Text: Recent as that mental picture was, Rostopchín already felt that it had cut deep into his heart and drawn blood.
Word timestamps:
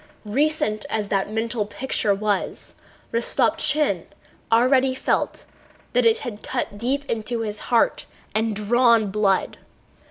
Recent 0.25 0.83
as 0.89 1.09
that 1.09 1.31
mental 1.31 1.67
picture 1.67 2.11
was, 2.15 2.73
Rostopchín 3.11 4.05
already 4.51 4.95
felt 4.95 5.45
that 5.93 6.07
it 6.07 6.17
had 6.25 6.41
cut 6.41 6.75
deep 6.79 7.05
into 7.05 7.41
his 7.41 7.59
heart 7.69 8.07
and 8.33 8.55
drawn 8.55 9.11
blood. 9.11 9.59